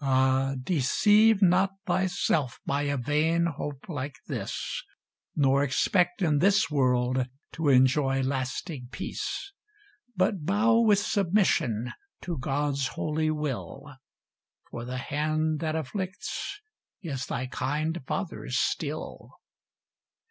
Ah! 0.00 0.54
deceive 0.58 1.42
not 1.42 1.72
thyself 1.86 2.58
by 2.64 2.84
a 2.84 2.96
vain 2.96 3.44
hope 3.44 3.90
like 3.90 4.14
this, 4.26 4.82
Nor 5.36 5.62
expect 5.62 6.22
in 6.22 6.38
this 6.38 6.70
world 6.70 7.26
to 7.52 7.68
enjoy 7.68 8.22
lasting 8.22 8.88
peace: 8.90 9.52
But 10.16 10.46
bow 10.46 10.80
with 10.80 10.98
submission 10.98 11.92
to 12.22 12.38
God's 12.38 12.86
holy 12.96 13.30
will, 13.30 13.94
For 14.70 14.86
the 14.86 14.96
hand 14.96 15.60
that 15.60 15.76
afflicts 15.76 16.58
is 17.02 17.26
thy 17.26 17.46
kind 17.46 18.00
Father's 18.06 18.56
still. 18.58 19.32